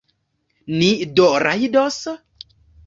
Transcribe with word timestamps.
Ni 0.79 0.89
do 1.21 1.29
rajdos? 1.47 2.03